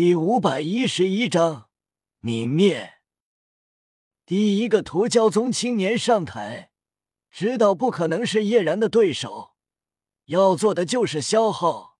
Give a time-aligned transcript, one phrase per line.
[0.00, 1.70] 第五百一十一章
[2.22, 3.00] 泯灭。
[4.24, 6.70] 第一个屠蛟宗青年上台，
[7.32, 9.56] 知道不可能是叶然的对手，
[10.26, 11.98] 要做的就是消耗。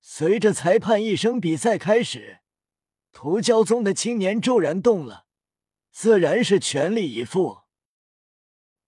[0.00, 2.42] 随着裁判一声，比赛开始，
[3.10, 5.26] 屠蛟宗的青年骤然动了，
[5.90, 7.62] 自然是全力以赴。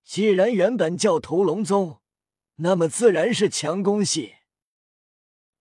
[0.05, 2.01] 既然原本叫屠龙宗，
[2.59, 4.37] 那么自然是强攻系。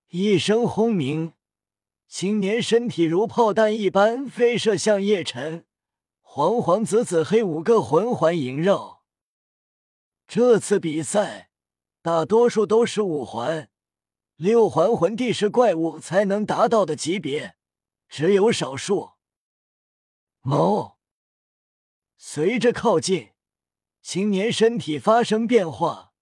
[0.09, 1.33] 一声轰鸣。
[2.09, 5.67] 青年身体如炮弹一般飞射向叶晨，
[6.21, 9.03] 黄黄紫紫黑五个魂环萦绕。
[10.27, 11.51] 这次比赛
[12.01, 13.69] 大多数都是五环，
[14.37, 17.55] 六环魂帝是怪物才能达到的级别，
[18.07, 19.11] 只有少数。
[20.41, 20.97] 某
[22.17, 23.33] 随着靠近，
[24.01, 26.13] 青年身体发生变化，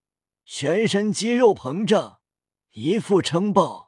[0.43, 2.19] 全身肌肉膨胀，
[2.71, 3.86] 一副撑爆。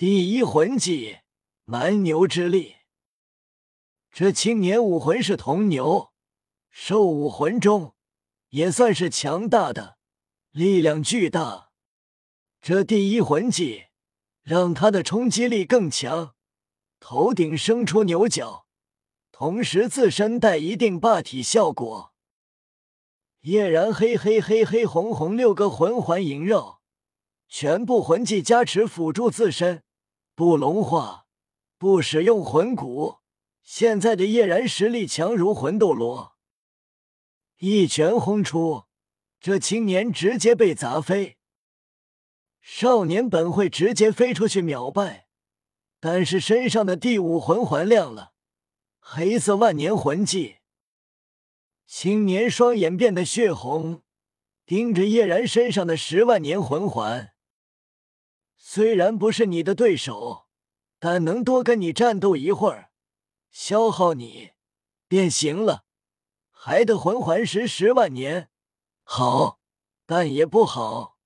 [0.00, 1.18] 第一魂技
[1.64, 2.76] 蛮牛之力，
[4.12, 6.12] 这青年武魂是铜牛，
[6.70, 7.96] 兽武魂中
[8.50, 9.98] 也算是强大的，
[10.52, 11.72] 力量巨大。
[12.60, 13.86] 这第一魂技
[14.44, 16.36] 让他的冲击力更强，
[17.00, 18.68] 头顶生出牛角，
[19.32, 22.14] 同时自身带一定霸体效果。
[23.40, 26.82] 叶然黑黑黑黑红红六个魂环萦绕，
[27.48, 29.82] 全部魂技加持辅助自身。
[30.38, 31.26] 不龙化，
[31.78, 33.16] 不使用魂骨。
[33.64, 36.36] 现在的叶然实力强如魂斗罗，
[37.56, 38.84] 一拳轰出，
[39.40, 41.38] 这青年直接被砸飞。
[42.60, 45.26] 少年本会直接飞出去秒败，
[45.98, 48.34] 但是身上的第五魂环亮了，
[49.00, 50.58] 黑色万年魂技。
[51.84, 54.02] 青年双眼变得血红，
[54.64, 57.32] 盯着叶然身上的十万年魂环。
[58.70, 60.46] 虽然不是你的对手，
[60.98, 62.90] 但能多跟你战斗一会儿，
[63.50, 64.50] 消耗你
[65.08, 65.86] 便行了。
[66.50, 68.50] 还得魂环石十万年，
[69.04, 69.58] 好，
[70.04, 71.16] 但也不好，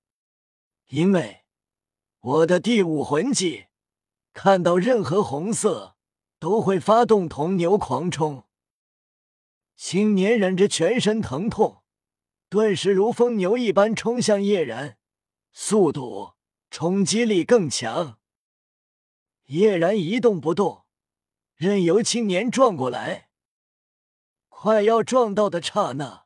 [0.87, 1.43] 因为
[2.21, 3.65] 我的第五魂技，
[4.31, 5.97] 看到任何红色
[6.39, 8.45] 都会发动铜牛狂冲。
[9.75, 11.83] 青年忍着全身疼痛，
[12.47, 14.97] 顿时如疯牛一般冲向叶然，
[15.51, 16.32] 速度。
[16.73, 18.17] 冲击力更强，
[19.45, 20.85] 叶然一动不动，
[21.53, 23.29] 任由青年撞过来。
[24.49, 26.25] 快要撞到的刹那，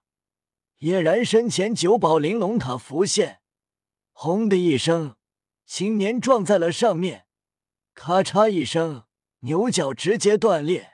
[0.77, 3.41] 叶然身前九宝玲珑塔浮现，
[4.13, 5.17] 轰的一声，
[5.65, 7.27] 青年撞在了上面，
[7.93, 9.03] 咔嚓一声，
[9.39, 10.93] 牛角直接断裂。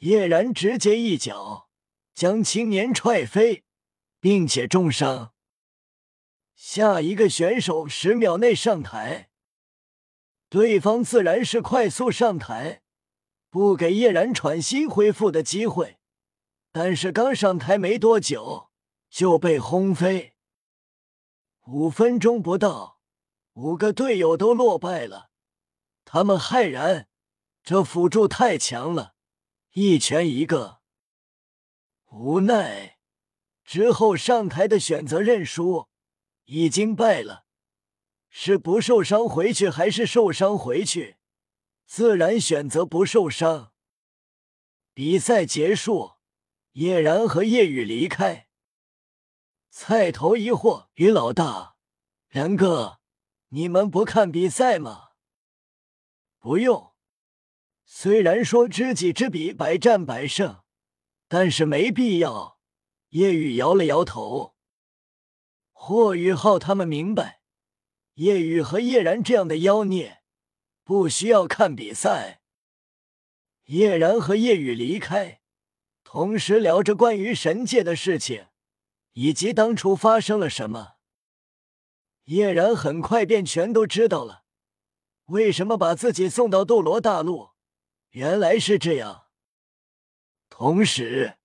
[0.00, 1.70] 叶然直接一脚
[2.12, 3.64] 将青年踹飞，
[4.20, 5.31] 并且重伤。
[6.64, 9.30] 下一个选手十秒内上台，
[10.48, 12.82] 对方自然是快速上台，
[13.50, 15.98] 不给叶然喘息恢复的机会。
[16.70, 18.70] 但是刚上台没多久
[19.10, 20.34] 就被轰飞，
[21.66, 23.00] 五分钟不到，
[23.54, 25.30] 五个队友都落败了。
[26.04, 27.08] 他们骇然，
[27.64, 29.14] 这辅助太强了，
[29.72, 30.78] 一拳一个。
[32.12, 32.98] 无奈
[33.64, 35.88] 之后上台的选择认输。
[36.44, 37.46] 已经败了，
[38.28, 41.16] 是不受伤回去还是受伤回去？
[41.86, 43.72] 自然选择不受伤。
[44.94, 46.12] 比赛结束，
[46.72, 48.48] 叶然和叶雨离开。
[49.70, 51.76] 菜头疑惑：“于老大，
[52.28, 53.00] 然哥，
[53.48, 55.10] 你们不看比赛吗
[56.38, 56.92] ？”“不用。”
[57.84, 60.62] 虽然说知己知彼，百战百胜，
[61.28, 62.58] 但是没必要。
[63.10, 64.51] 叶雨摇了摇头。
[65.84, 67.40] 霍雨浩他们明白，
[68.14, 70.22] 叶雨和叶然这样的妖孽
[70.84, 72.40] 不需要看比赛。
[73.64, 75.40] 叶然和叶雨离开，
[76.04, 78.46] 同时聊着关于神界的事情，
[79.14, 80.92] 以及当初发生了什么。
[82.26, 84.44] 叶然很快便全都知道了，
[85.24, 87.50] 为什么把自己送到斗罗大陆，
[88.10, 89.26] 原来是这样。
[90.48, 91.38] 同时，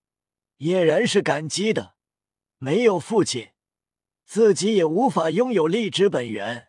[0.57, 1.95] 叶然是感激的，
[2.59, 3.49] 没有父亲。
[4.27, 6.67] 自己也无法拥有荔枝本源。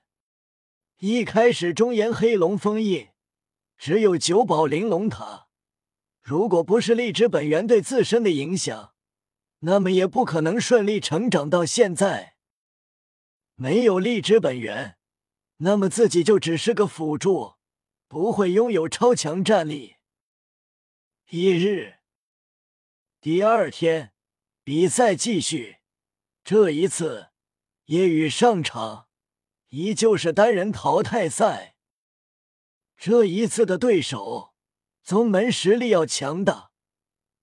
[0.99, 3.09] 一开始中炎黑龙封印，
[3.77, 5.49] 只有九宝玲珑塔。
[6.23, 8.95] 如果不是荔枝本源对自身的影响，
[9.61, 12.37] 那么也不可能顺利成长到现在。
[13.57, 14.97] 没有荔枝本源，
[15.57, 17.55] 那么自己就只是个辅助，
[18.07, 19.97] 不会拥有超强战力。
[21.31, 21.97] 一日，
[23.21, 24.13] 第二天，
[24.63, 25.79] 比赛继续。
[26.45, 27.31] 这一次。
[27.89, 29.09] 夜雨上场，
[29.69, 31.75] 依旧是单人淘汰赛。
[32.99, 34.53] 这一次的对手，
[35.03, 36.71] 宗门实力要强大，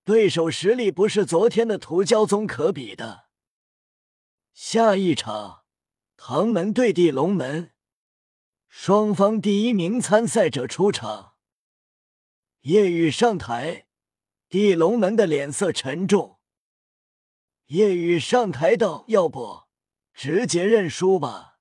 [0.04, 3.26] 对手实力不是昨天的屠蛟宗可比的。
[4.54, 5.64] 下一场，
[6.16, 7.74] 唐门对地龙门，
[8.68, 11.34] 双方第一名参赛者出场。
[12.62, 13.88] 夜雨上台，
[14.48, 16.40] 地龙门的脸色沉重。
[17.66, 19.65] 夜雨上台道：“要不
[20.16, 21.60] 直接认输吧？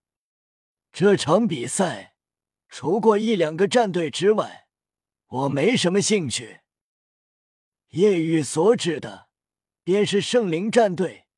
[0.91, 2.13] 这场比赛。”
[2.77, 4.67] 除过一两个战队之外，
[5.29, 6.63] 我没什么兴趣。
[7.91, 9.29] 叶雨所指的，
[9.85, 11.29] 便是圣灵战队，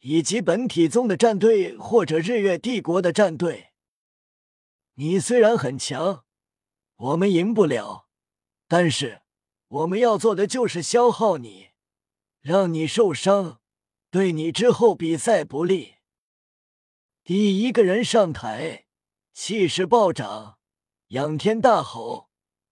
[0.00, 3.72] 以及本体宗的战队或者日月帝国的战队。
[4.96, 6.26] 你虽然很强，
[6.96, 8.10] 我们赢不了，
[8.68, 9.22] 但是
[9.68, 11.70] 我们要做的就是消耗你，
[12.42, 13.62] 让你受伤，
[14.10, 15.95] 对你之后比赛不利。
[17.26, 18.86] 第一个人上台，
[19.32, 20.58] 气势暴涨。
[21.08, 22.30] 仰天大吼，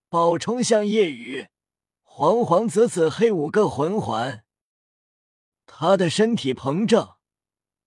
[0.09, 1.49] 暴冲向夜雨，
[2.05, 4.45] 黄黄紫紫黑五个魂环。
[5.67, 7.19] 他的身体膨胀，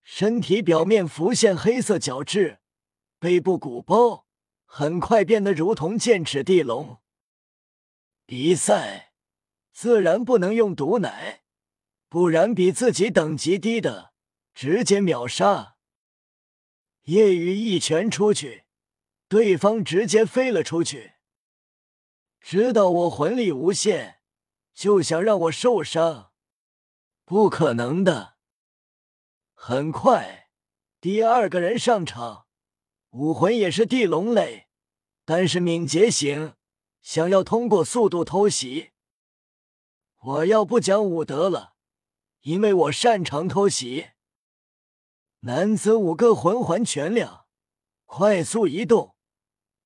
[0.02, 2.60] 身体表面浮现黑色角质，
[3.18, 4.26] 背部鼓包，
[4.66, 6.98] 很快变得如同剑齿地龙。
[8.26, 9.14] 比赛
[9.72, 11.44] 自然不能用毒奶，
[12.10, 14.12] 不然比自己等级低的
[14.52, 15.76] 直接秒杀。
[17.08, 18.64] 夜雨一拳出去。
[19.28, 21.14] 对方直接飞了出去，
[22.38, 24.20] 知道我魂力无限，
[24.74, 26.32] 就想让我受伤，
[27.24, 28.36] 不可能的。
[29.54, 30.50] 很快，
[31.00, 32.46] 第二个人上场，
[33.10, 34.68] 武魂也是地龙类，
[35.24, 36.54] 但是敏捷型，
[37.00, 38.90] 想要通过速度偷袭。
[40.20, 41.74] 我要不讲武德了，
[42.40, 44.08] 因为我擅长偷袭。
[45.40, 47.46] 男子五个魂环全亮，
[48.06, 49.14] 快速移动。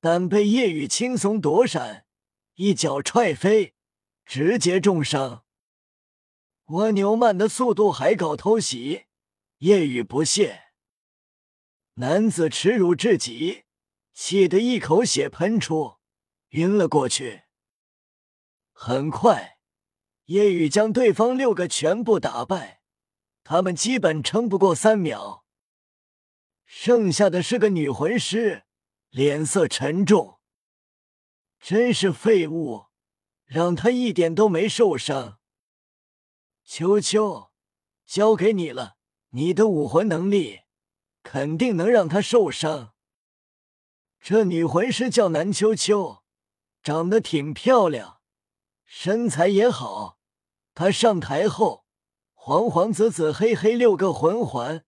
[0.01, 2.07] 但被夜雨轻松躲闪，
[2.55, 3.75] 一脚踹飞，
[4.25, 5.45] 直接重伤。
[6.67, 9.05] 蜗牛慢的速度还搞偷袭，
[9.59, 10.73] 夜雨不屑。
[11.95, 13.65] 男子耻辱至极，
[14.15, 15.99] 气得一口血喷出，
[16.49, 17.43] 晕了过去。
[18.73, 19.59] 很快，
[20.25, 22.83] 夜雨将对方六个全部打败，
[23.45, 25.42] 他们基本撑不过三秒。
[26.65, 28.65] 剩下的是个女魂师。
[29.11, 30.41] 脸色沉重，
[31.61, 32.87] 真是废物，
[33.45, 35.39] 让他一点都没受伤。
[36.65, 37.53] 秋秋，
[38.07, 38.97] 交给你了，
[39.33, 40.61] 你的武魂能力
[41.23, 42.95] 肯定能让他受伤。
[44.19, 46.23] 这女魂师叫南秋秋，
[46.83, 48.23] 长得挺漂亮，
[48.87, 50.19] 身材也好。
[50.73, 51.85] 她上台后，
[52.33, 54.87] 黄黄紫紫黑黑六个魂环，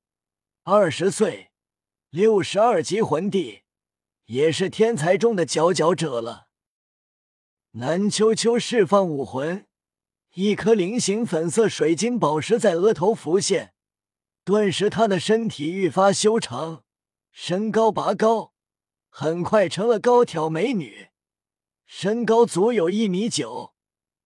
[0.62, 1.50] 二十岁，
[2.14, 3.62] 六十二级魂帝。
[4.26, 6.46] 也是天才中的佼佼者了。
[7.72, 9.66] 南秋秋释放武魂，
[10.34, 13.74] 一颗菱形粉色水晶宝石在额头浮现，
[14.44, 16.84] 顿时她的身体愈发修长，
[17.32, 18.52] 身高拔高，
[19.08, 21.08] 很快成了高挑美女，
[21.84, 23.74] 身高足有一米九，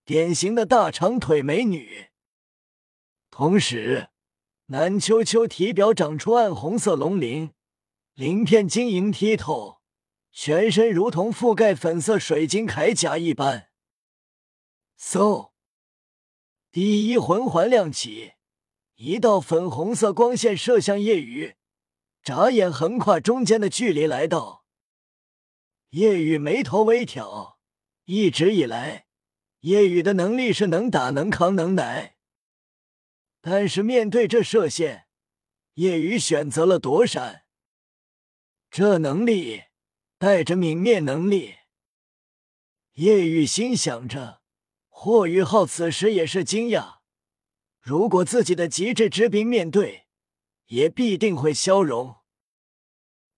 [0.05, 2.08] 典型的大长腿美女。
[3.31, 4.11] 同时，
[4.67, 7.55] 南秋秋体表长出暗红色龙鳞，
[8.19, 9.79] 鳞片晶莹剔透。
[10.32, 13.69] 全身如同覆盖粉色水晶铠甲一般。
[14.98, 15.53] 嗖！
[16.72, 18.32] 第一魂环亮起，
[18.96, 21.55] 一道粉红色光线射向夜雨，
[22.20, 24.65] 眨眼横跨中间的距离来到。
[25.91, 27.60] 夜雨眉头微挑，
[28.06, 29.06] 一直以来，
[29.60, 32.17] 夜雨的能力是能打能扛能耐，
[33.41, 35.06] 但是面对这射线，
[35.75, 37.44] 夜雨选择了躲闪。
[38.70, 39.65] 这能力。
[40.20, 41.58] 带着泯灭能力，
[42.94, 44.43] 叶雨心想着。
[44.89, 46.96] 霍雨浩此时也是惊讶，
[47.81, 50.08] 如果自己的极致之兵面对，
[50.67, 52.17] 也必定会消融。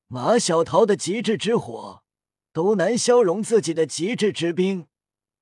[0.06, 2.02] 马小桃的极致之火
[2.54, 4.88] 都难消融自己的极致之兵，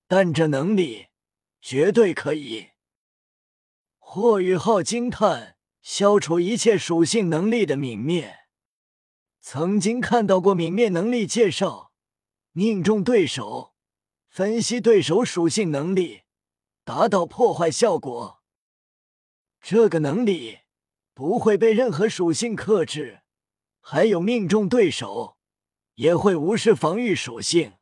[0.08, 1.06] 但这能力
[1.62, 2.70] 绝对可以。
[4.00, 8.47] 霍雨浩惊叹：消除一切属性能力的泯灭。
[9.40, 11.92] 曾经看到过泯灭能力介绍，
[12.52, 13.74] 命中对手，
[14.28, 16.22] 分析对手属性能力，
[16.84, 18.42] 达到破坏效果。
[19.60, 20.60] 这个能力
[21.14, 23.22] 不会被任何属性克制，
[23.80, 25.38] 还有命中对手
[25.94, 27.74] 也会无视防御属性。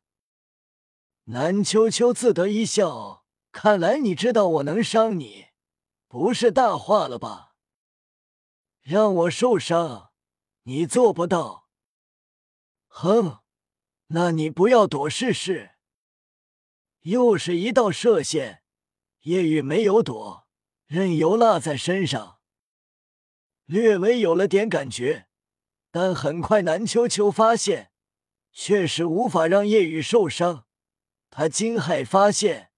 [1.25, 5.47] 南秋秋自得一笑，看来你知道我能伤你，
[6.07, 7.55] 不是大话了吧？
[8.81, 10.11] 让我受伤。
[10.69, 11.69] 你做不到，
[12.87, 13.39] 哼！
[14.07, 15.75] 那你不要躲试试。
[17.03, 18.63] 又是一道射线，
[19.21, 20.45] 夜雨没有躲，
[20.85, 22.39] 任由落在身上，
[23.63, 25.29] 略微有了点感觉，
[25.89, 27.93] 但很快南秋秋发现，
[28.51, 30.65] 确实无法让夜雨受伤。
[31.29, 32.73] 他惊骇发现，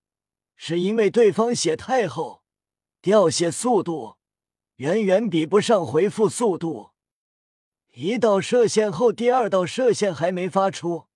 [0.55, 2.43] 是因为对方血太厚，
[3.01, 4.17] 掉血速度
[4.75, 6.91] 远远比不上回复速度。
[8.01, 11.07] 一道射线后，第二道射线还没发出。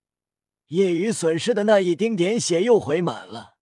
[0.67, 3.52] 夜雨损失的那一丁点血又回满了。